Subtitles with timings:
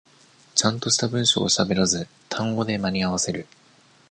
[0.55, 3.45] ちゃんとした文章をしゃべらず、単語で間に合わせる。